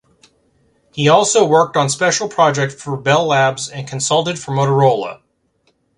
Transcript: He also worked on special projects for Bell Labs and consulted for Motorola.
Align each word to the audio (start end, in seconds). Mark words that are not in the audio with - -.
He 0.91 1.07
also 1.07 1.45
worked 1.45 1.77
on 1.77 1.87
special 1.87 2.27
projects 2.27 2.73
for 2.73 2.97
Bell 2.97 3.27
Labs 3.27 3.69
and 3.69 3.87
consulted 3.87 4.39
for 4.39 4.49
Motorola. 4.51 5.21